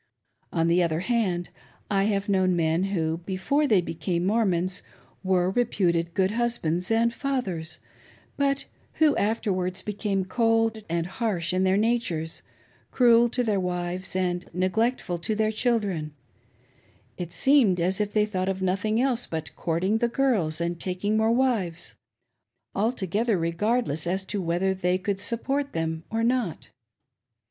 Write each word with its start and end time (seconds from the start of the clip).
On 0.51 0.67
the 0.67 0.81
other 0.81 1.01
hand, 1.01 1.51
I 1.91 2.05
have 2.05 2.27
known 2.27 2.55
men 2.55 2.85
who, 2.85 3.19
before 3.19 3.67
they 3.67 3.81
became 3.81 4.25
Mormons, 4.25 4.81
were 5.23 5.51
reputed 5.51 6.15
good 6.15 6.31
husbands 6.31 6.89
and 6.89 7.13
fathers, 7.13 7.77
but 8.35 8.65
who 8.93 9.15
afterwards 9.17 9.83
became 9.83 10.25
cold 10.25 10.79
and 10.89 11.05
harsh 11.05 11.53
in 11.53 11.63
their 11.65 11.77
natures, 11.77 12.41
cruel 12.89 13.29
to 13.29 13.43
their 13.43 13.59
wives, 13.59 14.15
and 14.15 14.49
neglectful 14.53 15.19
to 15.19 15.35
their 15.35 15.51
children,— 15.51 16.15
it 17.19 17.31
seemed 17.31 17.79
as 17.79 18.01
if 18.01 18.11
they 18.11 18.25
thought 18.25 18.49
of 18.49 18.59
nothing 18.59 18.99
else 18.99 19.27
but 19.27 19.55
courting 19.55 19.99
the 19.99 20.07
girls, 20.07 20.59
and 20.59 20.79
taking 20.79 21.15
more 21.15 21.29
wives, 21.29 21.93
altogether 22.73 23.37
regardless 23.37 24.07
as 24.07 24.25
to 24.25 24.41
^whether 24.41 24.73
they 24.75 24.97
could 24.97 25.19
support 25.19 25.73
them 25.73 26.05
or 26.09 26.23
not. 26.23 26.69